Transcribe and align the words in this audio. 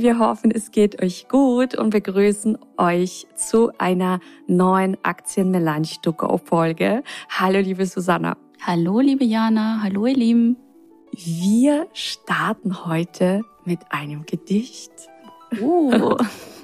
Wir 0.00 0.20
hoffen, 0.20 0.52
es 0.52 0.70
geht 0.70 1.02
euch 1.02 1.26
gut 1.26 1.74
und 1.74 1.90
begrüßen 1.90 2.56
euch 2.76 3.26
zu 3.34 3.72
einer 3.78 4.20
neuen 4.46 4.96
Aktien 5.02 5.50
Melange 5.50 5.88
to 6.02 6.12
Go 6.12 6.38
Folge. 6.38 7.02
Hallo, 7.28 7.58
liebe 7.58 7.84
Susanna. 7.84 8.36
Hallo, 8.64 9.00
liebe 9.00 9.24
Jana. 9.24 9.80
Hallo, 9.82 10.06
ihr 10.06 10.14
Lieben. 10.14 10.56
Wir 11.10 11.88
starten 11.94 12.86
heute 12.86 13.42
mit 13.64 13.80
einem 13.90 14.24
Gedicht. 14.24 14.92
Oh. 15.60 16.16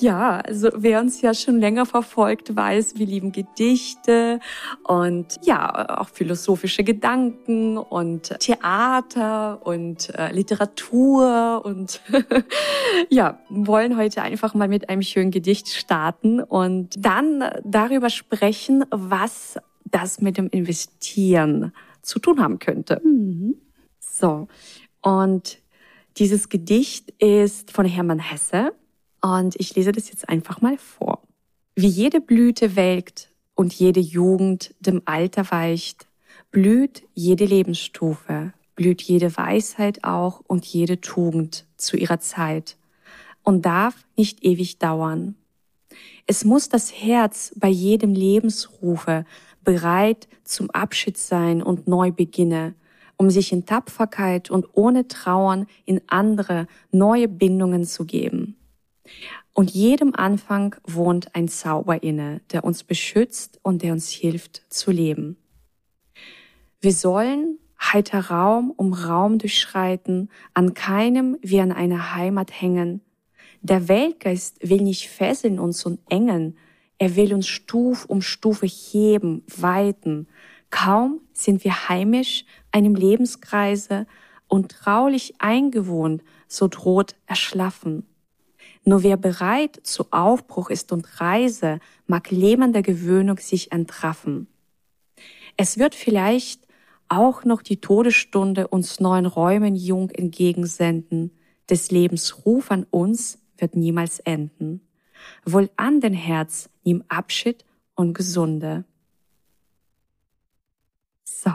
Ja, 0.00 0.40
also 0.40 0.70
wer 0.74 1.00
uns 1.00 1.20
ja 1.20 1.34
schon 1.34 1.58
länger 1.58 1.84
verfolgt, 1.86 2.54
weiß, 2.54 2.94
wir 2.96 3.06
lieben 3.06 3.32
Gedichte 3.32 4.40
und 4.84 5.38
ja, 5.42 5.98
auch 6.00 6.08
philosophische 6.08 6.84
Gedanken 6.84 7.76
und 7.76 8.34
Theater 8.40 9.64
und 9.66 10.14
äh, 10.14 10.32
Literatur 10.32 11.62
und 11.64 12.00
ja, 13.10 13.40
wollen 13.48 13.96
heute 13.96 14.22
einfach 14.22 14.54
mal 14.54 14.68
mit 14.68 14.88
einem 14.88 15.02
schönen 15.02 15.30
Gedicht 15.30 15.68
starten 15.68 16.40
und 16.40 16.94
dann 16.98 17.44
darüber 17.64 18.10
sprechen, 18.10 18.84
was 18.90 19.58
das 19.84 20.20
mit 20.20 20.38
dem 20.38 20.48
Investieren 20.48 21.72
zu 22.02 22.18
tun 22.18 22.40
haben 22.40 22.58
könnte. 22.58 23.00
Mhm. 23.04 23.56
So, 23.98 24.48
und 25.02 25.58
dieses 26.16 26.48
Gedicht 26.48 27.10
ist 27.18 27.70
von 27.70 27.86
Hermann 27.86 28.18
Hesse 28.18 28.72
und 29.20 29.56
ich 29.56 29.74
lese 29.74 29.92
das 29.92 30.08
jetzt 30.08 30.28
einfach 30.28 30.60
mal 30.60 30.78
vor. 30.78 31.22
Wie 31.74 31.88
jede 31.88 32.20
Blüte 32.20 32.76
welkt 32.76 33.30
und 33.54 33.72
jede 33.72 34.00
Jugend 34.00 34.74
dem 34.80 35.02
Alter 35.04 35.50
weicht, 35.50 36.06
blüht 36.50 37.02
jede 37.14 37.44
Lebensstufe, 37.44 38.52
blüht 38.74 39.02
jede 39.02 39.36
Weisheit 39.36 40.04
auch 40.04 40.40
und 40.46 40.64
jede 40.66 41.00
Tugend 41.00 41.66
zu 41.76 41.96
ihrer 41.96 42.20
Zeit 42.20 42.76
und 43.42 43.64
darf 43.66 44.06
nicht 44.16 44.44
ewig 44.44 44.78
dauern. 44.78 45.36
Es 46.26 46.44
muss 46.44 46.68
das 46.68 46.92
Herz 46.92 47.52
bei 47.56 47.68
jedem 47.68 48.14
Lebensrufe 48.14 49.24
bereit 49.64 50.28
zum 50.44 50.70
Abschied 50.70 51.18
sein 51.18 51.62
und 51.62 51.88
neu 51.88 52.12
beginne, 52.12 52.74
um 53.16 53.30
sich 53.30 53.52
in 53.52 53.66
Tapferkeit 53.66 54.50
und 54.50 54.66
ohne 54.72 55.08
Trauern 55.08 55.66
in 55.84 56.00
andere 56.06 56.66
neue 56.90 57.28
Bindungen 57.28 57.84
zu 57.84 58.04
geben. 58.04 58.56
Und 59.52 59.70
jedem 59.70 60.14
Anfang 60.14 60.76
wohnt 60.86 61.34
ein 61.34 61.48
Zauber 61.48 62.02
inne, 62.02 62.40
der 62.52 62.64
uns 62.64 62.84
beschützt 62.84 63.58
und 63.62 63.82
der 63.82 63.92
uns 63.92 64.10
hilft 64.10 64.62
zu 64.68 64.90
leben. 64.90 65.36
Wir 66.80 66.92
sollen 66.92 67.58
heiter 67.80 68.30
Raum 68.30 68.72
um 68.76 68.92
Raum 68.92 69.38
durchschreiten, 69.38 70.30
an 70.54 70.74
keinem 70.74 71.36
wie 71.42 71.60
an 71.60 71.72
einer 71.72 72.14
Heimat 72.14 72.60
hängen. 72.60 73.00
Der 73.62 73.88
Weltgeist 73.88 74.56
will 74.68 74.82
nicht 74.82 75.08
fesseln 75.08 75.58
uns 75.58 75.84
und 75.84 76.00
engen, 76.08 76.56
er 76.98 77.16
will 77.16 77.32
uns 77.32 77.46
Stuf 77.46 78.04
um 78.04 78.20
Stufe 78.20 78.66
heben, 78.66 79.42
weiten. 79.56 80.28
Kaum 80.68 81.20
sind 81.32 81.64
wir 81.64 81.88
heimisch 81.88 82.44
einem 82.72 82.94
Lebenskreise 82.94 84.06
und 84.48 84.70
traulich 84.70 85.34
eingewohnt, 85.38 86.22
so 86.46 86.68
droht 86.68 87.16
erschlaffen. 87.26 88.06
Nur 88.84 89.02
wer 89.02 89.16
bereit 89.16 89.80
zu 89.82 90.06
Aufbruch 90.10 90.70
ist 90.70 90.92
und 90.92 91.20
Reise, 91.20 91.80
mag 92.06 92.30
lähmender 92.30 92.82
Gewöhnung 92.82 93.38
sich 93.38 93.72
entraffen. 93.72 94.46
Es 95.56 95.78
wird 95.78 95.94
vielleicht 95.94 96.66
auch 97.08 97.44
noch 97.44 97.60
die 97.60 97.80
Todesstunde 97.80 98.68
uns 98.68 99.00
neuen 99.00 99.26
Räumen 99.26 99.76
jung 99.76 100.10
entgegensenden. 100.10 101.32
Des 101.68 101.90
Lebens 101.90 102.46
Ruf 102.46 102.70
an 102.70 102.86
uns 102.90 103.38
wird 103.58 103.76
niemals 103.76 104.20
enden. 104.20 104.80
Wohl 105.44 105.70
an 105.76 106.00
den 106.00 106.14
Herz, 106.14 106.70
nimm 106.84 107.04
Abschied 107.08 107.64
und 107.94 108.14
Gesunde. 108.14 108.84
So. 111.24 111.50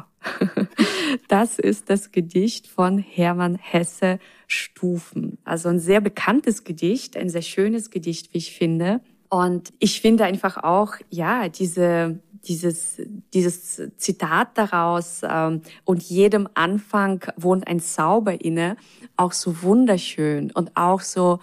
Das 1.28 1.60
ist 1.60 1.90
das 1.90 2.12
Gedicht 2.12 2.68
von 2.68 2.98
Hermann 2.98 3.56
Hesse 3.56 4.20
Stufen. 4.48 5.38
Also 5.44 5.70
ein 5.70 5.80
sehr 5.80 6.02
bekanntes 6.02 6.64
Gedicht, 6.64 7.18
ein 7.18 7.30
sehr 7.30 7.42
schönes 7.42 7.90
Gedicht, 7.90 8.34
wie 8.34 8.38
ich 8.38 8.52
finde. 8.52 9.02
Und 9.30 9.74
ich 9.80 10.02
finde 10.02 10.26
einfach 10.26 10.64
auch, 10.64 10.96
ja, 11.10 11.50
diese, 11.50 12.20
dieses, 12.48 13.02
dieses 13.34 13.82
Zitat 13.98 14.58
daraus, 14.58 15.22
ähm, 15.24 15.62
und 15.84 16.04
jedem 16.04 16.48
Anfang 16.54 17.26
wohnt 17.36 17.68
ein 17.68 17.80
Zauber 17.80 18.40
inne, 18.42 18.78
auch 19.18 19.34
so 19.34 19.64
wunderschön 19.64 20.52
und 20.52 20.78
auch 20.78 21.02
so, 21.02 21.40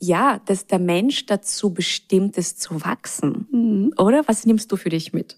ja, 0.00 0.40
dass 0.46 0.66
der 0.66 0.80
Mensch 0.80 1.26
dazu 1.26 1.72
bestimmt 1.72 2.36
ist 2.36 2.60
zu 2.60 2.84
wachsen. 2.84 3.46
Mhm. 3.52 3.94
Oder? 3.98 4.26
Was 4.26 4.44
nimmst 4.44 4.72
du 4.72 4.76
für 4.76 4.88
dich 4.88 5.12
mit? 5.12 5.36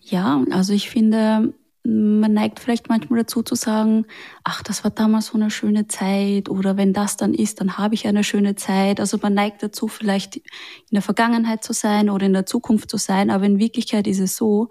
Ja, 0.00 0.44
also 0.52 0.72
ich 0.72 0.88
finde, 0.88 1.52
man 1.88 2.32
neigt 2.32 2.58
vielleicht 2.58 2.88
manchmal 2.88 3.20
dazu 3.20 3.42
zu 3.42 3.54
sagen, 3.54 4.06
ach, 4.42 4.62
das 4.64 4.82
war 4.82 4.90
damals 4.90 5.26
so 5.26 5.34
eine 5.34 5.50
schöne 5.50 5.86
Zeit 5.86 6.48
oder 6.48 6.76
wenn 6.76 6.92
das 6.92 7.16
dann 7.16 7.32
ist, 7.32 7.60
dann 7.60 7.78
habe 7.78 7.94
ich 7.94 8.08
eine 8.08 8.24
schöne 8.24 8.56
Zeit. 8.56 8.98
Also 8.98 9.18
man 9.22 9.34
neigt 9.34 9.62
dazu, 9.62 9.86
vielleicht 9.86 10.36
in 10.36 10.42
der 10.90 11.02
Vergangenheit 11.02 11.62
zu 11.62 11.72
sein 11.72 12.10
oder 12.10 12.26
in 12.26 12.32
der 12.32 12.44
Zukunft 12.44 12.90
zu 12.90 12.96
sein, 12.96 13.30
aber 13.30 13.44
in 13.44 13.60
Wirklichkeit 13.60 14.08
ist 14.08 14.18
es 14.18 14.36
so, 14.36 14.68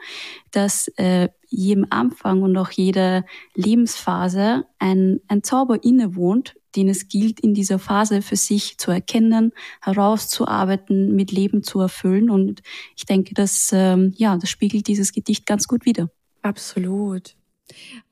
dass 0.52 0.90
äh, 0.98 1.30
jedem 1.48 1.88
Anfang 1.90 2.42
und 2.42 2.58
auch 2.58 2.72
jeder 2.72 3.24
Lebensphase 3.54 4.66
ein, 4.80 5.22
ein 5.30 5.42
Zauber 5.42 5.82
innewohnt, 5.86 6.56
den 6.76 6.90
es 6.90 7.08
gilt, 7.08 7.40
in 7.40 7.54
dieser 7.54 7.80
Phase 7.80 8.22
für 8.22 8.36
sich 8.36 8.78
zu 8.78 8.92
erkennen, 8.92 9.54
herauszuarbeiten, 9.82 11.16
mit 11.16 11.32
Leben 11.32 11.64
zu 11.64 11.80
erfüllen. 11.80 12.30
Und 12.30 12.62
ich 12.98 13.06
denke, 13.06 13.34
dass, 13.34 13.70
ähm, 13.72 14.14
ja, 14.18 14.38
das 14.38 14.50
spiegelt 14.50 14.88
dieses 14.88 15.14
Gedicht 15.14 15.46
ganz 15.46 15.70
gut 15.70 15.86
wider. 15.86 16.10
Absolut. 16.46 17.36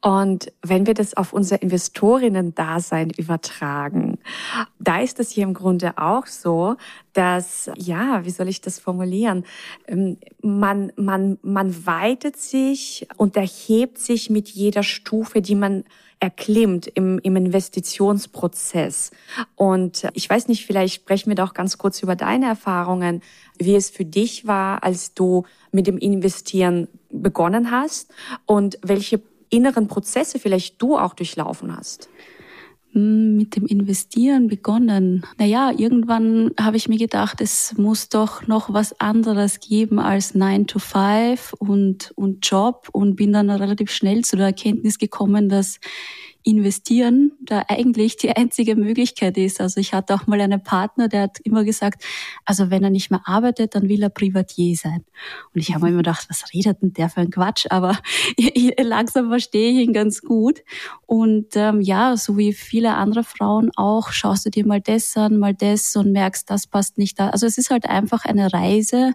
Und 0.01 0.51
wenn 0.63 0.87
wir 0.87 0.95
das 0.95 1.15
auf 1.15 1.33
unser 1.33 1.61
Investorinnen-Dasein 1.61 3.11
übertragen, 3.11 4.17
da 4.79 5.01
ist 5.01 5.19
es 5.19 5.29
hier 5.29 5.43
im 5.43 5.53
Grunde 5.53 5.99
auch 5.99 6.25
so, 6.25 6.75
dass, 7.13 7.69
ja, 7.77 8.25
wie 8.25 8.31
soll 8.31 8.49
ich 8.49 8.61
das 8.61 8.79
formulieren? 8.79 9.45
Ähm, 9.87 10.17
man, 10.41 10.91
man, 10.95 11.37
man 11.43 11.85
weitet 11.85 12.37
sich 12.37 13.07
und 13.17 13.37
erhebt 13.37 13.99
sich 13.99 14.31
mit 14.31 14.49
jeder 14.49 14.81
Stufe, 14.81 15.43
die 15.43 15.55
man 15.55 15.83
erklimmt 16.19 16.87
im, 16.87 17.19
im 17.19 17.35
Investitionsprozess. 17.35 19.11
Und 19.55 20.07
ich 20.13 20.27
weiß 20.27 20.47
nicht, 20.47 20.65
vielleicht 20.65 20.95
sprechen 20.95 21.29
wir 21.29 21.35
doch 21.35 21.53
ganz 21.53 21.77
kurz 21.77 22.01
über 22.01 22.15
deine 22.15 22.47
Erfahrungen, 22.47 23.21
wie 23.59 23.75
es 23.75 23.91
für 23.91 24.05
dich 24.05 24.47
war, 24.47 24.83
als 24.83 25.13
du 25.13 25.43
mit 25.71 25.85
dem 25.85 25.97
Investieren 25.97 26.87
begonnen 27.13 27.71
hast 27.71 28.11
und 28.45 28.77
welche 28.81 29.21
inneren 29.49 29.87
Prozesse 29.87 30.39
vielleicht 30.39 30.81
du 30.81 30.97
auch 30.97 31.13
durchlaufen 31.13 31.75
hast 31.75 32.09
hm, 32.91 33.35
mit 33.35 33.55
dem 33.55 33.65
Investieren 33.65 34.47
begonnen. 34.47 35.25
Naja, 35.37 35.71
irgendwann 35.77 36.51
habe 36.59 36.77
ich 36.77 36.89
mir 36.89 36.97
gedacht, 36.97 37.39
es 37.39 37.77
muss 37.77 38.09
doch 38.09 38.47
noch 38.47 38.73
was 38.73 38.99
anderes 38.99 39.59
geben 39.59 39.99
als 39.99 40.33
9 40.33 40.67
to 40.67 40.79
5 40.79 41.53
und, 41.59 42.11
und 42.15 42.45
Job 42.45 42.89
und 42.91 43.15
bin 43.15 43.33
dann 43.33 43.49
relativ 43.49 43.91
schnell 43.91 44.23
zu 44.23 44.35
der 44.35 44.47
Erkenntnis 44.47 44.97
gekommen, 44.97 45.49
dass 45.49 45.79
investieren 46.43 47.31
da 47.41 47.63
eigentlich 47.67 48.17
die 48.17 48.35
einzige 48.35 48.75
Möglichkeit 48.75 49.37
ist. 49.37 49.61
Also 49.61 49.79
ich 49.79 49.93
hatte 49.93 50.13
auch 50.13 50.27
mal 50.27 50.39
einen 50.41 50.63
Partner, 50.63 51.07
der 51.07 51.23
hat 51.23 51.39
immer 51.43 51.63
gesagt, 51.63 52.03
also 52.45 52.69
wenn 52.69 52.83
er 52.83 52.89
nicht 52.89 53.11
mehr 53.11 53.21
arbeitet, 53.25 53.75
dann 53.75 53.89
will 53.89 54.03
er 54.03 54.09
Privatier 54.09 54.75
sein. 54.75 55.03
Und 55.53 55.61
ich 55.61 55.73
habe 55.73 55.85
mir 55.85 55.89
immer 55.89 55.97
gedacht, 55.97 56.27
was 56.29 56.53
redet 56.53 56.81
denn 56.81 56.93
der 56.93 57.09
für 57.09 57.21
ein 57.21 57.31
Quatsch? 57.31 57.67
Aber 57.69 57.97
langsam 58.79 59.29
verstehe 59.29 59.71
ich 59.71 59.87
ihn 59.87 59.93
ganz 59.93 60.21
gut. 60.21 60.63
Und 61.05 61.55
ähm, 61.55 61.81
ja, 61.81 62.17
so 62.17 62.37
wie 62.37 62.53
viele 62.53 62.95
andere 62.95 63.23
Frauen 63.23 63.71
auch, 63.75 64.11
schaust 64.11 64.45
du 64.45 64.49
dir 64.49 64.65
mal 64.65 64.81
das 64.81 65.15
an, 65.15 65.37
mal 65.37 65.53
das 65.53 65.95
und 65.95 66.11
merkst, 66.11 66.49
das 66.49 66.67
passt 66.67 66.97
nicht 66.97 67.19
da. 67.19 67.29
Also 67.29 67.45
es 67.45 67.57
ist 67.57 67.69
halt 67.69 67.85
einfach 67.85 68.25
eine 68.25 68.51
Reise 68.51 69.13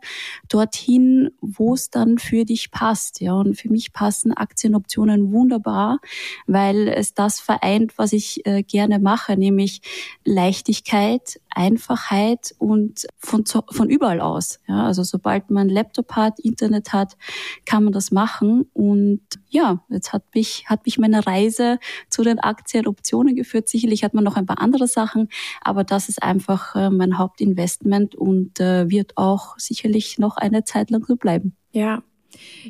dorthin, 0.48 1.30
wo 1.40 1.74
es 1.74 1.90
dann 1.90 2.18
für 2.18 2.44
dich 2.44 2.70
passt. 2.70 3.20
Ja, 3.20 3.34
und 3.34 3.56
für 3.56 3.70
mich 3.70 3.92
passen 3.92 4.32
Aktienoptionen 4.32 5.32
wunderbar, 5.32 5.98
weil 6.46 6.88
es 6.88 7.14
das 7.18 7.40
vereint, 7.40 7.98
was 7.98 8.12
ich 8.12 8.46
äh, 8.46 8.62
gerne 8.62 8.98
mache, 8.98 9.36
nämlich 9.36 9.80
Leichtigkeit, 10.24 11.40
Einfachheit 11.50 12.54
und 12.58 13.06
von, 13.18 13.44
von 13.44 13.90
überall 13.90 14.20
aus. 14.20 14.60
Ja, 14.68 14.86
also 14.86 15.02
sobald 15.02 15.50
man 15.50 15.68
Laptop 15.68 16.12
hat, 16.12 16.38
Internet 16.38 16.92
hat, 16.92 17.16
kann 17.64 17.84
man 17.84 17.92
das 17.92 18.12
machen. 18.12 18.70
Und 18.72 19.22
ja, 19.48 19.82
jetzt 19.88 20.12
hat 20.12 20.22
mich, 20.34 20.64
hat 20.66 20.86
mich 20.86 20.98
meine 20.98 21.26
Reise 21.26 21.78
zu 22.08 22.22
den 22.22 22.38
Aktienoptionen 22.38 23.34
geführt. 23.34 23.68
Sicherlich 23.68 24.04
hat 24.04 24.14
man 24.14 24.24
noch 24.24 24.36
ein 24.36 24.46
paar 24.46 24.60
andere 24.60 24.86
Sachen, 24.86 25.28
aber 25.60 25.82
das 25.82 26.08
ist 26.08 26.22
einfach 26.22 26.76
äh, 26.76 26.90
mein 26.90 27.18
Hauptinvestment 27.18 28.14
und 28.14 28.60
äh, 28.60 28.88
wird 28.88 29.16
auch 29.16 29.58
sicherlich 29.58 30.18
noch 30.18 30.36
eine 30.36 30.64
Zeit 30.64 30.90
lang 30.90 31.04
so 31.04 31.16
bleiben. 31.16 31.56
Ja, 31.72 32.02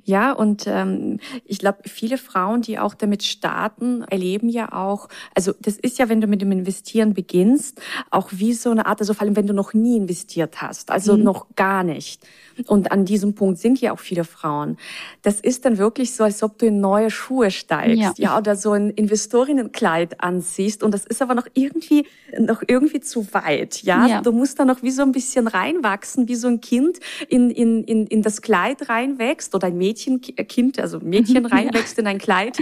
ja, 0.05 0.33
und 0.33 0.67
ähm, 0.67 1.19
ich 1.45 1.59
glaube, 1.59 1.79
viele 1.87 2.19
Frauen, 2.19 2.63
die 2.63 2.79
auch 2.79 2.95
damit 2.95 3.23
starten, 3.23 4.03
erleben 4.03 4.49
ja 4.49 4.73
auch, 4.73 5.09
also 5.35 5.53
das 5.61 5.77
ist 5.77 5.99
ja, 5.99 6.09
wenn 6.09 6.21
du 6.21 6.27
mit 6.27 6.41
dem 6.41 6.53
Investieren 6.53 7.15
beginnst, 7.15 7.81
auch 8.11 8.29
wie 8.33 8.55
so 8.55 8.71
eine 8.71 8.87
Art, 8.87 9.01
also 9.01 9.15
vor 9.15 9.23
allem, 9.23 9.37
wenn 9.37 9.47
du 9.47 9.55
noch 9.55 9.75
nie 9.75 9.97
investiert 9.97 10.63
hast, 10.63 10.91
also 10.91 11.17
mhm. 11.17 11.25
noch 11.25 11.47
gar 11.57 11.83
nicht. 11.83 12.23
Und 12.67 12.91
an 12.91 13.05
diesem 13.05 13.35
Punkt 13.35 13.59
sind 13.59 13.81
ja 13.81 13.93
auch 13.93 14.01
viele 14.01 14.25
Frauen. 14.25 14.77
Das 15.23 15.41
ist 15.41 15.65
dann 15.65 15.79
wirklich 15.79 16.15
so, 16.15 16.25
als 16.25 16.43
ob 16.43 16.59
du 16.59 16.67
in 16.67 16.81
neue 16.81 17.11
Schuhe 17.11 17.51
steigst, 17.51 17.99
ja, 17.99 18.13
ja 18.17 18.39
oder 18.39 18.57
so 18.57 18.73
ein 18.73 18.91
Investorinnenkleid 18.91 20.21
anziehst. 20.23 20.83
Und 20.83 20.93
das 20.93 21.07
ist 21.07 21.23
aber 21.23 21.35
noch 21.35 21.47
irgendwie, 21.55 22.07
noch 22.39 22.63
irgendwie 22.67 23.01
zu 23.01 23.33
weit, 23.33 23.83
ja. 23.83 24.07
ja. 24.07 24.21
Du 24.23 24.33
musst 24.33 24.59
da 24.59 24.65
noch 24.65 24.83
wie 24.83 24.91
so 24.91 25.03
ein 25.03 25.13
bisschen 25.13 25.47
reinwachsen, 25.47 26.27
wie 26.29 26.35
so 26.35 26.49
ein 26.49 26.61
Kind 26.61 26.99
in, 27.29 27.51
in, 27.51 27.85
in, 27.85 28.07
in 28.07 28.23
das 28.23 28.43
Kleid 28.43 28.89
reinwächst 28.89 29.48
oder 29.55 29.69
ein 29.69 29.77
Mädchenkind, 29.77 30.79
also 30.79 30.99
ein 30.99 31.09
Mädchen 31.09 31.47
reinwächst 31.47 31.99
in 31.99 32.07
ein 32.07 32.19
Kleid, 32.19 32.59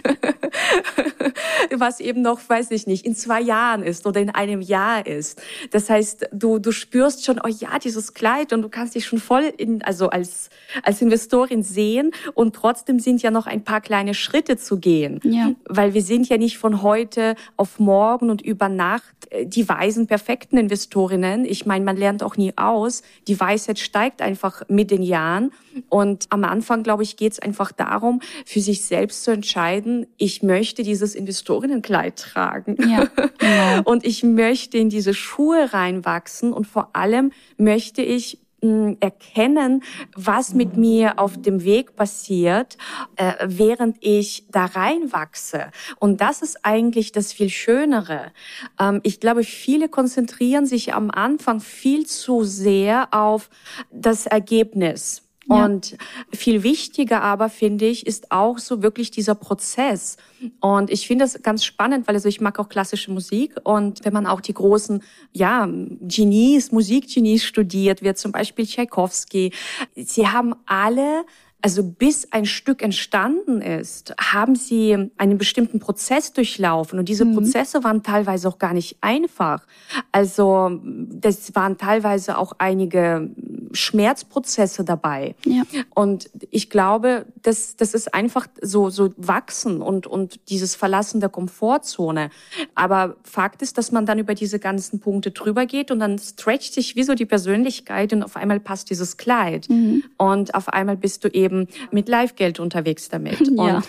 was 1.76 2.00
eben 2.00 2.22
noch, 2.22 2.40
weiß 2.48 2.70
ich 2.70 2.86
nicht, 2.86 3.04
in 3.06 3.14
zwei 3.14 3.40
Jahren 3.40 3.82
ist 3.82 4.06
oder 4.06 4.20
in 4.20 4.30
einem 4.30 4.60
Jahr 4.60 5.06
ist. 5.06 5.40
Das 5.70 5.90
heißt, 5.90 6.28
du, 6.32 6.58
du 6.58 6.72
spürst 6.72 7.24
schon, 7.24 7.40
oh 7.42 7.48
ja, 7.48 7.78
dieses 7.78 8.14
Kleid 8.14 8.52
und 8.52 8.62
du 8.62 8.68
kannst 8.68 8.94
dich 8.94 9.06
schon 9.06 9.18
voll 9.18 9.52
in, 9.56 9.82
also 9.82 10.08
als, 10.08 10.50
als 10.82 11.02
Investorin 11.02 11.62
sehen 11.62 12.12
und 12.34 12.54
trotzdem 12.54 12.98
sind 12.98 13.22
ja 13.22 13.30
noch 13.30 13.46
ein 13.46 13.64
paar 13.64 13.80
kleine 13.80 14.14
Schritte 14.14 14.56
zu 14.56 14.78
gehen. 14.78 15.20
Ja. 15.24 15.52
Weil 15.66 15.94
wir 15.94 16.02
sind 16.02 16.28
ja 16.28 16.38
nicht 16.38 16.58
von 16.58 16.82
heute 16.82 17.34
auf 17.56 17.78
morgen 17.78 18.30
und 18.30 18.42
über 18.42 18.68
Nacht 18.68 19.14
äh, 19.30 19.46
die 19.46 19.68
weisen, 19.68 20.06
perfekten 20.06 20.58
Investorinnen. 20.58 21.44
Ich 21.44 21.66
meine, 21.66 21.84
man 21.84 21.96
lernt 21.96 22.22
auch 22.22 22.36
nie 22.36 22.52
aus. 22.56 23.02
Die 23.28 23.38
Weisheit 23.38 23.78
steigt 23.78 24.22
einfach 24.22 24.62
mit 24.68 24.90
den 24.90 25.02
Jahren. 25.02 25.52
Und 25.88 26.26
am 26.30 26.44
Anfang, 26.44 26.75
glaube 26.82 27.02
ich, 27.02 27.16
geht 27.16 27.32
es 27.32 27.38
einfach 27.38 27.72
darum, 27.72 28.20
für 28.44 28.60
sich 28.60 28.84
selbst 28.84 29.24
zu 29.24 29.30
entscheiden, 29.30 30.06
ich 30.16 30.42
möchte 30.42 30.82
dieses 30.82 31.14
Investorinnenkleid 31.14 32.16
tragen. 32.16 32.76
Ja, 32.88 33.06
genau. 33.38 33.90
und 33.90 34.04
ich 34.04 34.22
möchte 34.22 34.78
in 34.78 34.90
diese 34.90 35.14
Schuhe 35.14 35.72
reinwachsen 35.72 36.52
und 36.52 36.66
vor 36.66 36.90
allem 36.94 37.32
möchte 37.56 38.02
ich 38.02 38.40
hm, 38.62 38.96
erkennen, 39.00 39.82
was 40.14 40.54
mit 40.54 40.78
mir 40.78 41.18
auf 41.18 41.40
dem 41.40 41.62
Weg 41.62 41.94
passiert, 41.94 42.78
äh, 43.16 43.34
während 43.44 43.98
ich 44.00 44.46
da 44.50 44.64
reinwachse. 44.64 45.70
Und 45.98 46.22
das 46.22 46.40
ist 46.40 46.64
eigentlich 46.64 47.12
das 47.12 47.34
viel 47.34 47.50
Schönere. 47.50 48.32
Ähm, 48.80 49.00
ich 49.02 49.20
glaube, 49.20 49.44
viele 49.44 49.90
konzentrieren 49.90 50.64
sich 50.64 50.94
am 50.94 51.10
Anfang 51.10 51.60
viel 51.60 52.06
zu 52.06 52.44
sehr 52.44 53.08
auf 53.12 53.50
das 53.90 54.24
Ergebnis. 54.26 55.25
Und 55.48 55.96
viel 56.32 56.62
wichtiger 56.62 57.22
aber, 57.22 57.48
finde 57.48 57.86
ich, 57.86 58.06
ist 58.06 58.32
auch 58.32 58.58
so 58.58 58.82
wirklich 58.82 59.10
dieser 59.10 59.34
Prozess. 59.34 60.16
Und 60.60 60.90
ich 60.90 61.06
finde 61.06 61.24
das 61.24 61.42
ganz 61.42 61.64
spannend, 61.64 62.08
weil 62.08 62.16
also 62.16 62.28
ich 62.28 62.40
mag 62.40 62.58
auch 62.58 62.68
klassische 62.68 63.10
Musik. 63.10 63.54
Und 63.62 64.04
wenn 64.04 64.12
man 64.12 64.26
auch 64.26 64.40
die 64.40 64.54
großen, 64.54 65.02
ja, 65.32 65.68
Genies, 65.68 66.72
Musikgenies 66.72 67.44
studiert, 67.44 68.02
wie 68.02 68.14
zum 68.14 68.32
Beispiel 68.32 68.66
Tchaikovsky, 68.66 69.52
sie 69.94 70.28
haben 70.28 70.54
alle 70.66 71.24
also 71.66 71.82
bis 71.82 72.32
ein 72.32 72.46
Stück 72.46 72.80
entstanden 72.80 73.60
ist, 73.60 74.14
haben 74.20 74.54
sie 74.54 75.10
einen 75.16 75.36
bestimmten 75.36 75.80
Prozess 75.80 76.32
durchlaufen 76.32 76.96
und 76.96 77.08
diese 77.08 77.24
mhm. 77.24 77.34
Prozesse 77.34 77.82
waren 77.82 78.04
teilweise 78.04 78.46
auch 78.46 78.60
gar 78.60 78.72
nicht 78.72 78.98
einfach. 79.00 79.66
Also 80.12 80.80
das 80.84 81.56
waren 81.56 81.76
teilweise 81.76 82.38
auch 82.38 82.52
einige 82.58 83.30
Schmerzprozesse 83.72 84.84
dabei. 84.84 85.34
Ja. 85.44 85.64
Und 85.92 86.30
ich 86.52 86.70
glaube, 86.70 87.26
das, 87.42 87.74
das 87.74 87.94
ist 87.94 88.14
einfach 88.14 88.46
so, 88.62 88.88
so 88.88 89.12
wachsen 89.16 89.82
und, 89.82 90.06
und 90.06 90.48
dieses 90.48 90.76
Verlassen 90.76 91.18
der 91.18 91.30
Komfortzone. 91.30 92.30
Aber 92.76 93.16
Fakt 93.24 93.60
ist, 93.62 93.76
dass 93.76 93.90
man 93.90 94.06
dann 94.06 94.20
über 94.20 94.34
diese 94.34 94.60
ganzen 94.60 95.00
Punkte 95.00 95.32
drüber 95.32 95.66
geht 95.66 95.90
und 95.90 95.98
dann 95.98 96.18
stretcht 96.20 96.74
sich 96.74 96.94
wie 96.94 97.02
so 97.02 97.14
die 97.14 97.26
Persönlichkeit 97.26 98.12
und 98.12 98.22
auf 98.22 98.36
einmal 98.36 98.60
passt 98.60 98.88
dieses 98.90 99.16
Kleid. 99.16 99.68
Mhm. 99.68 100.04
Und 100.16 100.54
auf 100.54 100.68
einmal 100.68 100.96
bist 100.96 101.24
du 101.24 101.28
eben 101.28 101.55
mit 101.90 102.08
Live-Geld 102.08 102.60
unterwegs 102.60 103.08
damit. 103.08 103.40
Ja. 103.56 103.76
Und 103.76 103.86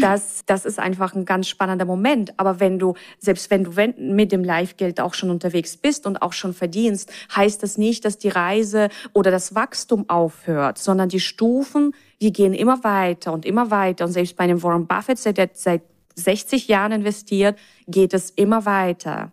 das, 0.00 0.42
das 0.46 0.64
ist 0.64 0.78
einfach 0.78 1.14
ein 1.14 1.24
ganz 1.24 1.48
spannender 1.48 1.84
Moment. 1.84 2.38
Aber 2.38 2.60
wenn 2.60 2.78
du, 2.78 2.94
selbst 3.18 3.50
wenn 3.50 3.64
du 3.64 3.72
mit 3.98 4.32
dem 4.32 4.44
Live-Geld 4.44 5.00
auch 5.00 5.14
schon 5.14 5.30
unterwegs 5.30 5.76
bist 5.76 6.06
und 6.06 6.22
auch 6.22 6.32
schon 6.32 6.54
verdienst, 6.54 7.12
heißt 7.34 7.62
das 7.62 7.78
nicht, 7.78 8.04
dass 8.04 8.18
die 8.18 8.28
Reise 8.28 8.88
oder 9.12 9.30
das 9.30 9.54
Wachstum 9.54 10.08
aufhört, 10.08 10.78
sondern 10.78 11.08
die 11.08 11.20
Stufen, 11.20 11.94
die 12.20 12.32
gehen 12.32 12.54
immer 12.54 12.84
weiter 12.84 13.32
und 13.32 13.44
immer 13.44 13.70
weiter. 13.70 14.04
Und 14.04 14.12
selbst 14.12 14.36
bei 14.36 14.44
einem 14.44 14.62
Warren 14.62 14.86
Buffett, 14.86 15.36
der 15.36 15.50
seit 15.52 15.82
60 16.14 16.68
Jahren 16.68 16.92
investiert, 16.92 17.58
geht 17.86 18.14
es 18.14 18.30
immer 18.30 18.64
weiter. 18.66 19.32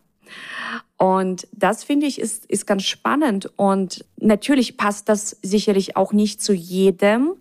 Und 0.97 1.47
das 1.51 1.83
finde 1.83 2.07
ich 2.07 2.19
ist, 2.19 2.45
ist 2.45 2.67
ganz 2.67 2.83
spannend. 2.83 3.49
Und 3.55 4.05
natürlich 4.17 4.77
passt 4.77 5.09
das 5.09 5.37
sicherlich 5.41 5.95
auch 5.95 6.13
nicht 6.13 6.41
zu 6.41 6.53
jedem 6.53 7.35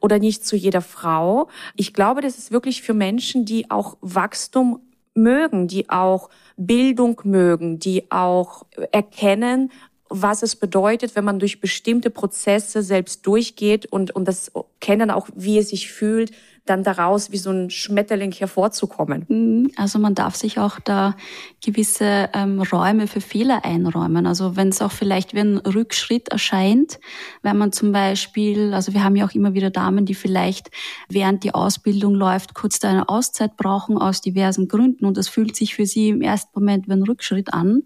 oder 0.00 0.18
nicht 0.18 0.44
zu 0.44 0.56
jeder 0.56 0.82
Frau. 0.82 1.48
Ich 1.76 1.94
glaube, 1.94 2.20
das 2.20 2.38
ist 2.38 2.50
wirklich 2.50 2.82
für 2.82 2.94
Menschen, 2.94 3.44
die 3.44 3.70
auch 3.70 3.96
Wachstum 4.00 4.80
mögen, 5.14 5.68
die 5.68 5.88
auch 5.88 6.28
Bildung 6.56 7.20
mögen, 7.24 7.78
die 7.78 8.10
auch 8.10 8.64
erkennen, 8.92 9.70
was 10.08 10.42
es 10.42 10.54
bedeutet, 10.56 11.16
wenn 11.16 11.24
man 11.24 11.38
durch 11.38 11.60
bestimmte 11.60 12.10
Prozesse 12.10 12.82
selbst 12.82 13.26
durchgeht 13.26 13.86
und, 13.86 14.14
und 14.14 14.28
das 14.28 14.52
kennen 14.80 15.10
auch, 15.10 15.28
wie 15.34 15.58
es 15.58 15.70
sich 15.70 15.90
fühlt, 15.90 16.30
dann 16.66 16.82
daraus 16.82 17.32
wie 17.32 17.38
so 17.38 17.50
ein 17.50 17.70
Schmetterling 17.70 18.32
hervorzukommen. 18.32 19.24
Mhm. 19.28 19.70
Also 19.76 19.98
man 19.98 20.14
darf 20.14 20.36
sich 20.36 20.58
auch 20.58 20.78
da 20.80 21.16
gewisse 21.64 22.28
ähm, 22.34 22.60
Räume 22.60 23.06
für 23.06 23.20
Fehler 23.20 23.64
einräumen. 23.64 24.26
Also 24.26 24.56
wenn 24.56 24.68
es 24.68 24.82
auch 24.82 24.92
vielleicht 24.92 25.34
wie 25.34 25.40
ein 25.40 25.58
Rückschritt 25.58 26.28
erscheint, 26.28 26.98
wenn 27.42 27.56
man 27.56 27.72
zum 27.72 27.92
Beispiel, 27.92 28.74
also 28.74 28.92
wir 28.92 29.02
haben 29.02 29.16
ja 29.16 29.26
auch 29.26 29.34
immer 29.34 29.54
wieder 29.54 29.70
Damen, 29.70 30.04
die 30.04 30.14
vielleicht 30.14 30.70
während 31.08 31.44
die 31.44 31.54
Ausbildung 31.54 32.14
läuft, 32.14 32.54
kurz 32.54 32.78
da 32.78 32.90
eine 32.90 33.08
Auszeit 33.08 33.56
brauchen 33.56 33.98
aus 33.98 34.20
diversen 34.20 34.68
Gründen 34.68 35.06
und 35.06 35.16
das 35.16 35.28
fühlt 35.28 35.56
sich 35.56 35.74
für 35.74 35.86
sie 35.86 36.10
im 36.10 36.22
ersten 36.22 36.50
Moment 36.54 36.88
wie 36.88 36.92
ein 36.92 37.02
Rückschritt 37.02 37.52
an. 37.52 37.82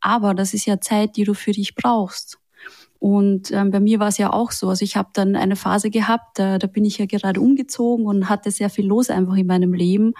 Aber 0.00 0.34
das 0.34 0.54
ist 0.54 0.66
ja 0.66 0.80
Zeit, 0.80 1.16
die 1.16 1.24
du 1.24 1.34
für 1.34 1.52
dich 1.52 1.74
brauchst. 1.74 2.38
Und 3.04 3.50
ähm, 3.50 3.70
bei 3.70 3.80
mir 3.80 4.00
war 4.00 4.08
es 4.08 4.16
ja 4.16 4.32
auch 4.32 4.50
so. 4.50 4.70
Also 4.70 4.82
ich 4.82 4.96
habe 4.96 5.10
dann 5.12 5.36
eine 5.36 5.56
Phase 5.56 5.90
gehabt, 5.90 6.38
da, 6.38 6.56
da 6.56 6.66
bin 6.66 6.86
ich 6.86 6.96
ja 6.96 7.04
gerade 7.04 7.38
umgezogen 7.38 8.06
und 8.06 8.30
hatte 8.30 8.50
sehr 8.50 8.70
viel 8.70 8.86
los 8.86 9.10
einfach 9.10 9.34
in 9.34 9.46
meinem 9.46 9.74
Leben 9.74 10.14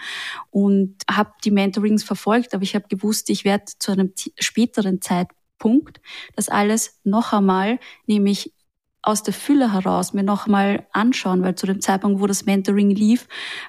und 0.51 0.97
habe 1.11 1.31
die 1.43 1.51
Mentorings 1.51 2.05
verfolgt, 2.05 2.53
aber 2.53 2.63
ich 2.63 2.75
habe 2.75 2.87
gewusst, 2.89 3.31
ich 3.31 3.47
werde 3.47 3.65
zu 3.79 3.93
einem 3.93 4.13
späteren 4.39 5.01
Zeitpunkt 5.01 6.03
das 6.37 6.51
alles 6.51 7.01
noch 7.05 7.33
einmal, 7.33 7.79
nämlich 8.07 8.53
aus 9.01 9.23
der 9.23 9.33
Fülle 9.33 9.73
heraus 9.73 10.13
mir 10.13 10.23
nochmal 10.23 10.87
anschauen, 10.93 11.43
weil 11.43 11.55
zu 11.55 11.65
dem 11.65 11.81
Zeitpunkt, 11.81 12.21
wo 12.21 12.27
das 12.27 12.45
Mentoring 12.45 12.91
lief, 12.91 13.29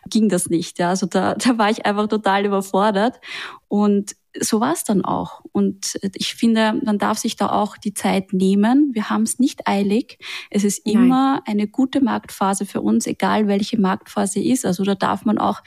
ging 0.09 0.27
das 0.27 0.49
nicht. 0.49 0.77
Ja. 0.77 0.89
Also 0.89 1.05
da, 1.05 1.35
da 1.35 1.57
war 1.57 1.69
ich 1.69 1.85
einfach 1.85 2.09
total 2.09 2.45
überfordert. 2.45 3.21
Und 3.69 4.17
so 4.39 4.59
war 4.59 4.73
es 4.73 4.83
dann 4.83 5.03
auch. 5.03 5.41
Und 5.51 5.99
ich 6.13 6.35
finde, 6.35 6.79
man 6.83 6.97
darf 6.97 7.17
sich 7.17 7.35
da 7.35 7.51
auch 7.51 7.77
die 7.77 7.93
Zeit 7.93 8.33
nehmen. 8.33 8.91
Wir 8.93 9.09
haben 9.09 9.23
es 9.23 9.39
nicht 9.39 9.67
eilig. 9.67 10.19
Es 10.49 10.63
ist 10.63 10.85
Nein. 10.85 10.95
immer 10.95 11.41
eine 11.45 11.67
gute 11.67 12.01
Marktphase 12.01 12.65
für 12.65 12.81
uns, 12.81 13.07
egal 13.07 13.47
welche 13.47 13.79
Marktphase 13.79 14.41
ist. 14.41 14.65
Also 14.65 14.83
da 14.83 14.95
darf 14.95 15.25
man 15.25 15.37
auch 15.37 15.61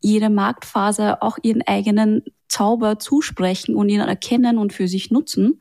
jede 0.00 0.30
Marktphase 0.30 1.22
auch 1.22 1.38
ihren 1.42 1.62
eigenen 1.62 2.22
Zauber 2.48 2.98
zusprechen 2.98 3.74
und 3.74 3.88
ihn 3.88 4.00
erkennen 4.00 4.58
und 4.58 4.72
für 4.72 4.88
sich 4.88 5.10
nutzen. 5.10 5.60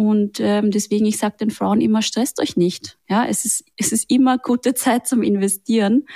Und 0.00 0.40
ähm, 0.40 0.70
deswegen, 0.70 1.04
ich 1.04 1.18
sage 1.18 1.36
den 1.38 1.50
Frauen 1.50 1.82
immer, 1.82 2.00
stresst 2.00 2.40
euch 2.40 2.56
nicht. 2.56 2.98
Ja, 3.06 3.26
es 3.26 3.44
ist, 3.44 3.64
es 3.76 3.92
ist 3.92 4.10
immer 4.10 4.38
gute 4.38 4.72
Zeit 4.72 5.06
zum 5.06 5.22
Investieren. 5.22 6.06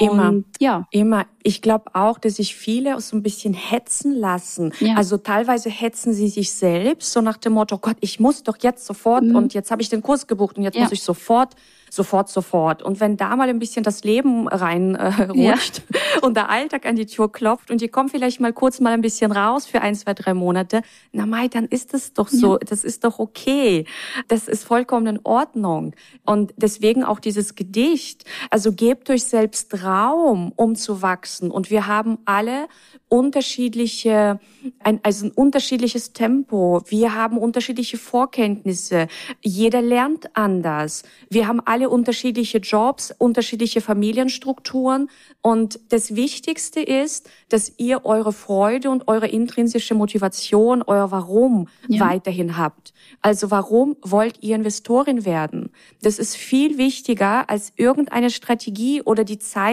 Immer. 0.00 0.30
Und, 0.30 0.46
ja. 0.58 0.86
Immer. 0.90 1.26
Ich 1.42 1.62
glaube 1.62 1.94
auch, 1.94 2.18
dass 2.18 2.36
sich 2.36 2.56
viele 2.56 3.00
so 3.00 3.16
ein 3.16 3.22
bisschen 3.22 3.54
hetzen 3.54 4.14
lassen. 4.14 4.72
Ja. 4.80 4.94
Also 4.96 5.18
teilweise 5.18 5.70
hetzen 5.70 6.12
sie 6.12 6.28
sich 6.28 6.52
selbst, 6.52 7.12
so 7.12 7.20
nach 7.20 7.36
dem 7.36 7.52
Motto, 7.52 7.78
Gott, 7.78 7.96
ich 8.00 8.18
muss 8.18 8.42
doch 8.42 8.56
jetzt 8.60 8.86
sofort 8.86 9.24
mhm. 9.24 9.36
und 9.36 9.54
jetzt 9.54 9.70
habe 9.70 9.82
ich 9.82 9.88
den 9.88 10.02
Kurs 10.02 10.26
gebucht 10.26 10.56
und 10.56 10.64
jetzt 10.64 10.76
ja. 10.76 10.82
muss 10.82 10.92
ich 10.92 11.02
sofort 11.02 11.54
sofort, 11.90 12.28
sofort. 12.28 12.82
Und 12.82 13.00
wenn 13.00 13.16
da 13.16 13.36
mal 13.36 13.48
ein 13.48 13.58
bisschen 13.58 13.82
das 13.82 14.04
Leben 14.04 14.48
reinrutscht, 14.48 15.82
äh, 15.90 15.98
ja. 15.98 16.22
und 16.22 16.36
der 16.36 16.48
Alltag 16.48 16.86
an 16.86 16.96
die 16.96 17.06
Tür 17.06 17.30
klopft 17.30 17.70
und 17.70 17.82
ihr 17.82 17.90
kommt 17.90 18.12
vielleicht 18.12 18.40
mal 18.40 18.52
kurz 18.52 18.80
mal 18.80 18.92
ein 18.92 19.00
bisschen 19.00 19.32
raus 19.32 19.66
für 19.66 19.82
ein, 19.82 19.94
zwei, 19.94 20.14
drei 20.14 20.34
Monate, 20.34 20.82
na 21.12 21.26
Mai, 21.26 21.48
dann 21.48 21.66
ist 21.66 21.92
das 21.92 22.12
doch 22.12 22.28
so, 22.28 22.56
das 22.58 22.84
ist 22.84 23.04
doch 23.04 23.18
okay. 23.18 23.84
Das 24.28 24.48
ist 24.48 24.64
vollkommen 24.64 25.06
in 25.06 25.20
Ordnung. 25.24 25.94
Und 26.24 26.54
deswegen 26.56 27.04
auch 27.04 27.18
dieses 27.18 27.54
Gedicht. 27.54 28.24
Also 28.50 28.72
gebt 28.72 29.10
euch 29.10 29.24
selbst 29.24 29.82
Raum, 29.90 30.52
um 30.56 30.76
zu 30.76 31.02
wachsen. 31.02 31.50
Und 31.50 31.70
wir 31.70 31.86
haben 31.86 32.18
alle 32.24 32.68
unterschiedliche, 33.08 34.38
ein, 34.78 35.00
also 35.02 35.26
ein 35.26 35.32
unterschiedliches 35.32 36.12
Tempo. 36.12 36.82
Wir 36.86 37.14
haben 37.14 37.38
unterschiedliche 37.38 37.98
Vorkenntnisse. 37.98 39.08
Jeder 39.42 39.82
lernt 39.82 40.36
anders. 40.36 41.02
Wir 41.28 41.48
haben 41.48 41.60
alle 41.64 41.88
unterschiedliche 41.88 42.58
Jobs, 42.58 43.12
unterschiedliche 43.18 43.80
Familienstrukturen. 43.80 45.10
Und 45.42 45.80
das 45.88 46.14
Wichtigste 46.14 46.80
ist, 46.80 47.28
dass 47.48 47.72
ihr 47.78 48.04
eure 48.04 48.32
Freude 48.32 48.90
und 48.90 49.08
eure 49.08 49.26
intrinsische 49.26 49.94
Motivation, 49.94 50.82
euer 50.82 51.10
Warum 51.10 51.68
ja. 51.88 52.00
weiterhin 52.08 52.56
habt. 52.56 52.92
Also 53.22 53.50
warum 53.50 53.96
wollt 54.02 54.42
ihr 54.42 54.54
Investorin 54.54 55.24
werden? 55.24 55.70
Das 56.02 56.18
ist 56.18 56.36
viel 56.36 56.78
wichtiger 56.78 57.50
als 57.50 57.72
irgendeine 57.76 58.30
Strategie 58.30 59.02
oder 59.02 59.24
die 59.24 59.38
Zeit, 59.38 59.69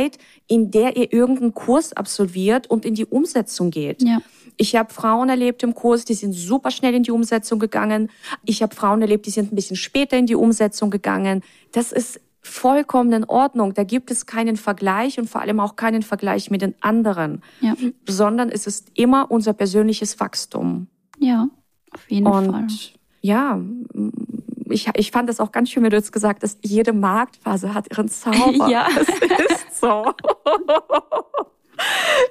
in 0.47 0.71
der 0.71 0.97
ihr 0.97 1.11
irgendeinen 1.11 1.53
Kurs 1.53 1.93
absolviert 1.93 2.67
und 2.69 2.85
in 2.85 2.93
die 2.93 3.05
Umsetzung 3.05 3.71
geht. 3.71 4.03
Ja. 4.03 4.19
Ich 4.57 4.75
habe 4.75 4.91
Frauen 4.93 5.29
erlebt 5.29 5.61
im 5.63 5.75
Kurs, 5.75 6.03
die 6.05 6.15
sind 6.15 6.33
super 6.33 6.71
schnell 6.71 6.95
in 6.95 7.03
die 7.03 7.11
Umsetzung 7.11 7.59
gegangen. 7.59 8.09
Ich 8.43 8.63
habe 8.63 8.75
Frauen 8.75 9.01
erlebt, 9.01 9.25
die 9.27 9.31
sind 9.31 9.51
ein 9.51 9.55
bisschen 9.55 9.75
später 9.75 10.17
in 10.17 10.25
die 10.25 10.35
Umsetzung 10.35 10.89
gegangen. 10.89 11.43
Das 11.71 11.91
ist 11.91 12.19
vollkommen 12.41 13.13
in 13.13 13.25
Ordnung. 13.25 13.73
Da 13.73 13.83
gibt 13.83 14.09
es 14.09 14.25
keinen 14.25 14.57
Vergleich 14.57 15.19
und 15.19 15.29
vor 15.29 15.41
allem 15.41 15.59
auch 15.59 15.75
keinen 15.75 16.01
Vergleich 16.01 16.49
mit 16.49 16.61
den 16.61 16.73
anderen, 16.81 17.43
ja. 17.61 17.75
sondern 18.07 18.49
es 18.49 18.65
ist 18.65 18.91
immer 18.95 19.29
unser 19.29 19.53
persönliches 19.53 20.19
Wachstum. 20.19 20.87
Ja, 21.19 21.49
auf 21.91 22.09
jeden 22.09 22.25
und 22.25 22.51
Fall. 22.51 22.67
Ja, 23.21 23.59
ich, 24.69 24.89
ich 24.95 25.11
fand 25.11 25.29
das 25.29 25.39
auch 25.39 25.51
ganz 25.51 25.69
schön, 25.69 25.83
wie 25.83 25.89
du 25.89 25.95
jetzt 25.95 26.11
gesagt 26.11 26.43
hast, 26.43 26.59
jede 26.61 26.93
Marktphase 26.93 27.73
hat 27.73 27.89
ihren 27.91 28.09
Zauber. 28.09 28.67
ja. 28.69 28.87
Es 28.97 29.63
ist 29.63 29.81
so. 29.81 30.11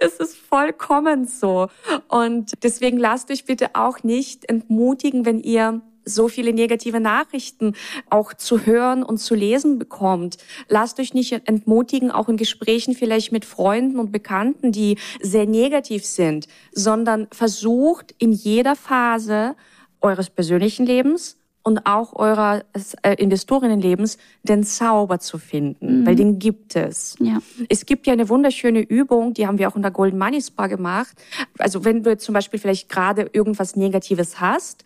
es 0.00 0.16
ist 0.16 0.36
vollkommen 0.36 1.26
so. 1.26 1.68
Und 2.08 2.52
deswegen 2.62 2.98
lasst 2.98 3.30
euch 3.30 3.44
bitte 3.44 3.70
auch 3.74 4.02
nicht 4.02 4.48
entmutigen, 4.48 5.24
wenn 5.24 5.40
ihr 5.40 5.82
so 6.06 6.28
viele 6.28 6.52
negative 6.52 7.00
Nachrichten 7.00 7.74
auch 8.08 8.32
zu 8.32 8.64
hören 8.64 9.02
und 9.02 9.18
zu 9.18 9.34
lesen 9.34 9.78
bekommt. 9.78 10.38
Lasst 10.68 10.98
euch 11.00 11.12
nicht 11.12 11.32
entmutigen, 11.32 12.10
auch 12.10 12.28
in 12.28 12.36
Gesprächen 12.36 12.94
vielleicht 12.94 13.32
mit 13.32 13.44
Freunden 13.44 13.98
und 13.98 14.12
Bekannten, 14.12 14.72
die 14.72 14.98
sehr 15.20 15.46
negativ 15.46 16.06
sind, 16.06 16.46
sondern 16.72 17.26
versucht 17.32 18.14
in 18.18 18.32
jeder 18.32 18.76
Phase 18.76 19.56
eures 20.00 20.30
persönlichen 20.30 20.86
Lebens 20.86 21.36
und 21.66 21.84
auch 21.84 22.14
eurer 22.14 22.62
äh, 23.02 23.14
Investorinnenlebens 23.14 24.18
den 24.44 24.62
Zauber 24.62 25.18
zu 25.18 25.36
finden, 25.36 26.02
mhm. 26.02 26.06
weil 26.06 26.14
den 26.14 26.38
gibt 26.38 26.76
es. 26.76 27.16
Ja. 27.18 27.38
Es 27.68 27.86
gibt 27.86 28.06
ja 28.06 28.12
eine 28.12 28.28
wunderschöne 28.28 28.82
Übung, 28.82 29.34
die 29.34 29.48
haben 29.48 29.58
wir 29.58 29.68
auch 29.68 29.74
in 29.74 29.82
der 29.82 29.90
Golden 29.90 30.16
Money 30.16 30.40
Spa 30.40 30.68
gemacht. 30.68 31.20
Also 31.58 31.84
wenn 31.84 32.04
du 32.04 32.10
jetzt 32.10 32.24
zum 32.24 32.34
Beispiel 32.34 32.60
vielleicht 32.60 32.88
gerade 32.88 33.28
irgendwas 33.32 33.74
Negatives 33.74 34.40
hast, 34.40 34.84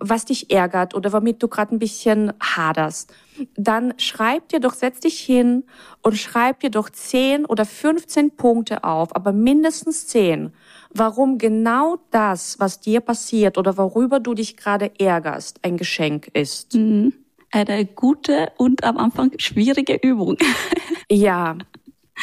was 0.00 0.24
dich 0.24 0.50
ärgert 0.50 0.96
oder 0.96 1.12
womit 1.12 1.44
du 1.44 1.46
gerade 1.46 1.72
ein 1.76 1.78
bisschen 1.78 2.32
haderst, 2.40 3.14
dann 3.54 3.94
schreib 3.96 4.48
dir 4.48 4.58
doch, 4.58 4.74
setz 4.74 4.98
dich 4.98 5.20
hin 5.20 5.62
und 6.02 6.16
schreib 6.16 6.58
dir 6.58 6.70
doch 6.70 6.90
10 6.90 7.44
oder 7.44 7.64
15 7.64 8.32
Punkte 8.32 8.82
auf, 8.82 9.14
aber 9.14 9.30
mindestens 9.30 10.08
10 10.08 10.52
warum 10.98 11.38
genau 11.38 11.98
das, 12.10 12.58
was 12.58 12.80
dir 12.80 13.00
passiert 13.00 13.58
oder 13.58 13.76
worüber 13.76 14.20
du 14.20 14.34
dich 14.34 14.56
gerade 14.56 14.90
ärgerst, 14.98 15.60
ein 15.62 15.76
Geschenk 15.76 16.28
ist. 16.32 16.74
Mhm. 16.74 17.12
Eine 17.50 17.86
gute 17.86 18.52
und 18.58 18.84
am 18.84 18.98
Anfang 18.98 19.32
schwierige 19.38 19.94
Übung. 19.94 20.36
ja, 21.10 21.56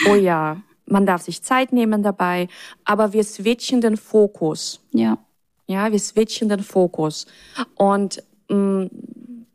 oh 0.09 0.15
ja. 0.15 0.61
Man 0.85 1.05
darf 1.05 1.21
sich 1.21 1.41
Zeit 1.41 1.71
nehmen 1.71 2.03
dabei, 2.03 2.49
aber 2.83 3.13
wir 3.13 3.23
switchen 3.23 3.79
den 3.79 3.95
Fokus. 3.95 4.81
Ja. 4.91 5.17
Ja, 5.65 5.91
wir 5.91 5.99
switchen 5.99 6.49
den 6.49 6.61
Fokus. 6.61 7.25
Und 7.75 8.21
mh, 8.49 8.57
mm, 8.57 8.89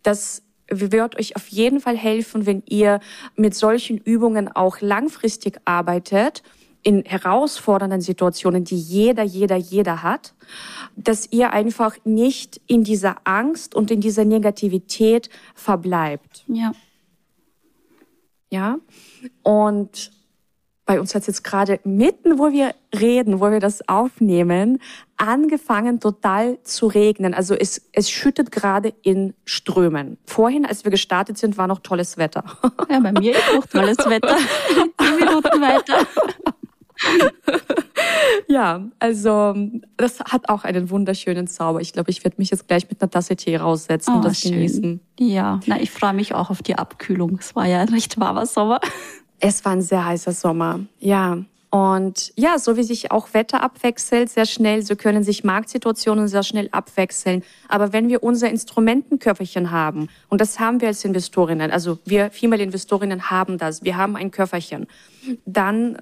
das 0.02 0.42
wird 0.70 1.18
euch 1.18 1.36
auf 1.36 1.48
jeden 1.48 1.80
Fall 1.80 1.96
helfen, 1.96 2.46
wenn 2.46 2.62
ihr 2.66 3.00
mit 3.36 3.54
solchen 3.54 3.98
Übungen 3.98 4.48
auch 4.48 4.80
langfristig 4.80 5.58
arbeitet 5.64 6.42
in 6.82 7.04
herausfordernden 7.04 8.00
Situationen, 8.00 8.64
die 8.64 8.76
jeder, 8.76 9.22
jeder, 9.22 9.56
jeder 9.56 10.02
hat, 10.02 10.34
dass 10.96 11.30
ihr 11.30 11.52
einfach 11.52 11.96
nicht 12.04 12.60
in 12.66 12.84
dieser 12.84 13.16
Angst 13.24 13.74
und 13.74 13.90
in 13.90 14.00
dieser 14.00 14.24
Negativität 14.24 15.28
verbleibt. 15.54 16.44
Ja. 16.46 16.72
Ja. 18.50 18.78
Und 19.42 20.10
bei 20.88 20.98
uns 20.98 21.14
hat 21.14 21.20
es 21.20 21.26
jetzt 21.26 21.44
gerade 21.44 21.80
mitten, 21.84 22.38
wo 22.38 22.50
wir 22.50 22.74
reden, 22.98 23.40
wo 23.40 23.50
wir 23.50 23.60
das 23.60 23.86
aufnehmen, 23.90 24.78
angefangen 25.18 26.00
total 26.00 26.62
zu 26.62 26.86
regnen. 26.86 27.34
Also 27.34 27.54
es, 27.54 27.90
es 27.92 28.10
schüttet 28.10 28.50
gerade 28.50 28.94
in 29.02 29.34
Strömen. 29.44 30.16
Vorhin, 30.24 30.64
als 30.64 30.84
wir 30.84 30.90
gestartet 30.90 31.36
sind, 31.36 31.58
war 31.58 31.66
noch 31.66 31.80
tolles 31.80 32.16
Wetter. 32.16 32.42
Ja, 32.88 33.00
bei 33.00 33.12
mir 33.12 33.32
ist 33.32 33.50
auch 33.54 33.66
tolles 33.66 33.98
Wetter. 33.98 34.34
Zehn 34.98 35.16
Minuten 35.16 35.60
weiter. 35.60 36.06
ja, 38.48 38.82
also 38.98 39.54
das 39.96 40.20
hat 40.20 40.48
auch 40.48 40.64
einen 40.64 40.90
wunderschönen 40.90 41.46
Zauber. 41.46 41.80
Ich 41.80 41.92
glaube, 41.92 42.10
ich 42.10 42.24
werde 42.24 42.36
mich 42.38 42.50
jetzt 42.50 42.68
gleich 42.68 42.88
mit 42.88 43.00
einer 43.00 43.10
Tasse 43.10 43.36
Tee 43.36 43.56
raussetzen 43.56 44.14
oh, 44.14 44.16
und 44.16 44.24
das 44.24 44.40
schön. 44.40 44.52
genießen. 44.52 45.00
Ja, 45.18 45.60
na, 45.66 45.80
ich 45.80 45.90
freue 45.90 46.14
mich 46.14 46.34
auch 46.34 46.50
auf 46.50 46.62
die 46.62 46.76
Abkühlung. 46.76 47.38
Es 47.40 47.54
war 47.54 47.66
ja 47.66 47.80
ein 47.80 47.88
recht 47.88 48.18
warmer 48.18 48.46
Sommer. 48.46 48.80
Es 49.40 49.64
war 49.64 49.72
ein 49.72 49.82
sehr 49.82 50.04
heißer 50.04 50.32
Sommer, 50.32 50.80
ja. 50.98 51.38
Und 51.70 52.32
ja, 52.34 52.58
so 52.58 52.78
wie 52.78 52.82
sich 52.82 53.10
auch 53.10 53.34
Wetter 53.34 53.62
abwechselt 53.62 54.30
sehr 54.30 54.46
schnell, 54.46 54.82
so 54.82 54.96
können 54.96 55.22
sich 55.22 55.44
Marktsituationen 55.44 56.26
sehr 56.26 56.42
schnell 56.42 56.68
abwechseln. 56.72 57.42
Aber 57.68 57.92
wenn 57.92 58.08
wir 58.08 58.22
unser 58.22 58.48
Instrumentenköfferchen 58.48 59.70
haben, 59.70 60.08
und 60.30 60.40
das 60.40 60.58
haben 60.58 60.80
wir 60.80 60.88
als 60.88 61.04
Investorinnen, 61.04 61.70
also 61.70 61.98
wir 62.06 62.30
Female 62.30 62.62
Investorinnen 62.62 63.30
haben 63.30 63.58
das, 63.58 63.82
wir 63.82 63.98
haben 63.98 64.16
ein 64.16 64.30
Köfferchen, 64.30 64.86
dann 65.44 65.98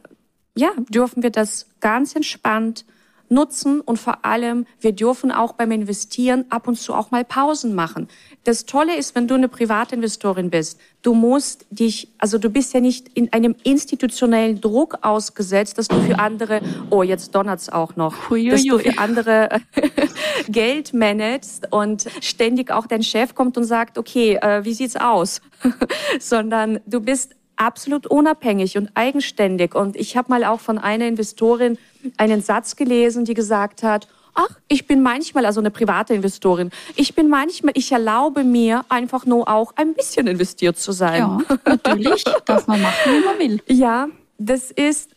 ja, 0.56 0.70
dürfen 0.88 1.22
wir 1.22 1.30
das 1.30 1.66
ganz 1.80 2.16
entspannt 2.16 2.84
nutzen 3.28 3.80
und 3.80 3.98
vor 3.98 4.24
allem, 4.24 4.66
wir 4.80 4.92
dürfen 4.92 5.32
auch 5.32 5.52
beim 5.52 5.72
Investieren 5.72 6.44
ab 6.50 6.68
und 6.68 6.76
zu 6.76 6.94
auch 6.94 7.10
mal 7.10 7.24
Pausen 7.24 7.74
machen. 7.74 8.08
Das 8.44 8.66
Tolle 8.66 8.96
ist, 8.96 9.14
wenn 9.14 9.26
du 9.26 9.34
eine 9.34 9.48
Privatinvestorin 9.48 10.50
bist, 10.50 10.78
du 11.02 11.14
musst 11.14 11.66
dich, 11.70 12.08
also 12.18 12.38
du 12.38 12.50
bist 12.50 12.74
ja 12.74 12.80
nicht 12.80 13.08
in 13.14 13.32
einem 13.32 13.54
institutionellen 13.64 14.60
Druck 14.60 14.98
ausgesetzt, 15.02 15.78
dass 15.78 15.88
du 15.88 16.00
für 16.00 16.18
andere, 16.18 16.60
oh, 16.90 17.02
jetzt 17.02 17.34
donnert's 17.34 17.68
auch 17.68 17.96
noch, 17.96 18.30
Huiuiui. 18.30 18.50
dass 18.50 18.64
du 18.64 18.78
für 18.78 18.98
andere 18.98 19.60
Geld 20.48 20.94
managst 20.94 21.72
und 21.72 22.06
ständig 22.20 22.70
auch 22.70 22.86
dein 22.86 23.02
Chef 23.02 23.34
kommt 23.34 23.56
und 23.56 23.64
sagt, 23.64 23.98
okay, 23.98 24.36
äh, 24.36 24.64
wie 24.64 24.74
sieht's 24.74 24.96
aus? 24.96 25.40
Sondern 26.20 26.80
du 26.86 27.00
bist 27.00 27.35
absolut 27.56 28.06
unabhängig 28.06 28.76
und 28.76 28.90
eigenständig. 28.94 29.74
Und 29.74 29.96
ich 29.96 30.16
habe 30.16 30.30
mal 30.30 30.44
auch 30.44 30.60
von 30.60 30.78
einer 30.78 31.06
Investorin 31.06 31.78
einen 32.16 32.42
Satz 32.42 32.76
gelesen, 32.76 33.24
die 33.24 33.34
gesagt 33.34 33.82
hat, 33.82 34.08
ach, 34.34 34.50
ich 34.68 34.86
bin 34.86 35.02
manchmal, 35.02 35.46
also 35.46 35.60
eine 35.60 35.70
private 35.70 36.14
Investorin, 36.14 36.70
ich 36.94 37.14
bin 37.14 37.28
manchmal, 37.28 37.72
ich 37.76 37.90
erlaube 37.90 38.44
mir 38.44 38.84
einfach 38.88 39.26
nur 39.26 39.48
auch 39.48 39.72
ein 39.76 39.94
bisschen 39.94 40.26
investiert 40.26 40.78
zu 40.78 40.92
sein. 40.92 41.18
Ja, 41.20 41.38
natürlich, 41.64 42.24
darf 42.44 42.66
man 42.66 42.82
machen, 42.82 43.12
wie 43.12 43.24
man 43.24 43.38
will. 43.38 43.62
Ja, 43.66 44.08
das 44.38 44.70
ist, 44.70 45.10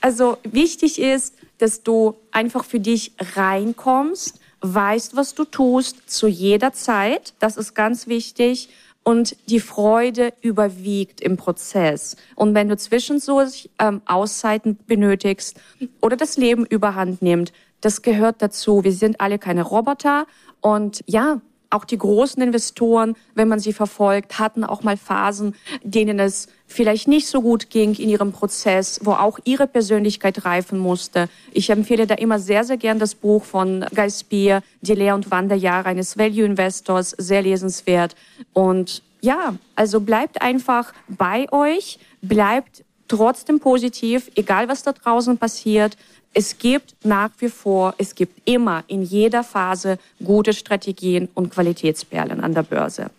also 0.00 0.38
wichtig 0.42 1.00
ist, 1.00 1.34
dass 1.58 1.82
du 1.82 2.16
einfach 2.32 2.64
für 2.64 2.80
dich 2.80 3.12
reinkommst, 3.36 4.40
weißt, 4.64 5.14
was 5.14 5.34
du 5.34 5.44
tust, 5.44 6.10
zu 6.10 6.26
jeder 6.26 6.72
Zeit. 6.72 7.34
Das 7.38 7.56
ist 7.56 7.74
ganz 7.74 8.06
wichtig 8.06 8.70
und 9.02 9.36
die 9.50 9.60
Freude 9.60 10.32
überwiegt 10.40 11.20
im 11.20 11.36
Prozess. 11.36 12.16
Und 12.34 12.54
wenn 12.54 12.68
du 12.68 12.76
zwischendurch 12.76 13.70
ähm, 13.78 14.00
Auszeiten 14.06 14.78
benötigst 14.86 15.60
oder 16.00 16.16
das 16.16 16.36
Leben 16.38 16.64
überhand 16.64 17.20
nimmt, 17.20 17.52
das 17.82 18.00
gehört 18.00 18.40
dazu. 18.40 18.82
Wir 18.82 18.92
sind 18.92 19.20
alle 19.20 19.38
keine 19.38 19.62
Roboter 19.62 20.26
und 20.62 21.04
ja, 21.06 21.42
auch 21.74 21.84
die 21.84 21.98
großen 21.98 22.42
Investoren, 22.42 23.16
wenn 23.34 23.48
man 23.48 23.58
sie 23.58 23.72
verfolgt, 23.72 24.38
hatten 24.38 24.64
auch 24.64 24.82
mal 24.82 24.96
Phasen, 24.96 25.54
denen 25.82 26.18
es 26.18 26.48
vielleicht 26.66 27.08
nicht 27.08 27.26
so 27.26 27.42
gut 27.42 27.70
ging 27.70 27.94
in 27.94 28.08
ihrem 28.08 28.32
Prozess, 28.32 29.00
wo 29.02 29.12
auch 29.12 29.38
ihre 29.44 29.66
Persönlichkeit 29.66 30.44
reifen 30.44 30.78
musste. 30.78 31.28
Ich 31.52 31.70
empfehle 31.70 32.06
da 32.06 32.14
immer 32.14 32.38
sehr, 32.38 32.64
sehr 32.64 32.76
gern 32.76 32.98
das 32.98 33.14
Buch 33.14 33.44
von 33.44 33.84
Guy 33.94 34.10
Spear, 34.10 34.62
Die 34.80 34.94
Lehr- 34.94 35.14
und 35.14 35.30
Wanderjahre 35.30 35.88
eines 35.88 36.16
Value 36.16 36.44
Investors, 36.44 37.10
sehr 37.10 37.42
lesenswert. 37.42 38.14
Und 38.52 39.02
ja, 39.20 39.56
also 39.74 40.00
bleibt 40.00 40.42
einfach 40.42 40.92
bei 41.08 41.50
euch, 41.52 41.98
bleibt 42.22 42.84
trotzdem 43.08 43.60
positiv, 43.60 44.30
egal 44.34 44.68
was 44.68 44.82
da 44.82 44.92
draußen 44.92 45.38
passiert. 45.38 45.96
Es 46.32 46.58
gibt 46.58 46.94
nach 47.04 47.30
wie 47.38 47.48
vor, 47.48 47.94
es 47.98 48.14
gibt 48.14 48.48
immer 48.48 48.82
in 48.88 49.02
jeder 49.02 49.44
Phase 49.44 49.98
gute 50.22 50.52
Strategien 50.52 51.28
und 51.34 51.50
Qualitätsperlen 51.50 52.40
an 52.40 52.54
der 52.54 52.64
Börse. 52.64 53.10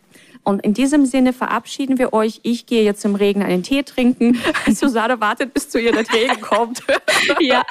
Und 0.43 0.63
in 0.63 0.75
diesem 0.75 1.05
Sinne 1.07 1.33
verabschieden 1.33 1.97
wir 1.97 2.13
euch. 2.13 2.39
Ich 2.43 2.67
gehe 2.67 2.83
jetzt 2.83 3.03
im 3.03 3.15
Regen 3.15 3.41
einen 3.41 3.63
Tee 3.63 3.81
trinken. 3.81 4.37
Susanne 4.71 5.19
wartet, 5.19 5.53
bis 5.53 5.69
zu 5.69 5.79
ihr 5.79 5.91
der 5.91 6.05
Regen 6.13 6.39
kommt. 6.39 6.83
ja. 7.39 7.63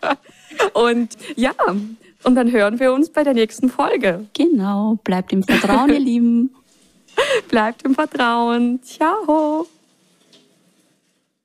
Und 0.74 1.16
ja, 1.36 1.52
und 2.24 2.34
dann 2.34 2.50
hören 2.50 2.80
wir 2.80 2.92
uns 2.92 3.10
bei 3.10 3.22
der 3.22 3.34
nächsten 3.34 3.68
Folge. 3.68 4.26
Genau. 4.34 4.98
Bleibt 5.04 5.32
im 5.32 5.44
Vertrauen, 5.44 5.90
ihr 5.90 6.00
Lieben. 6.00 6.54
Bleibt 7.48 7.82
im 7.82 7.94
Vertrauen. 7.94 8.82
Ciao. 8.82 9.66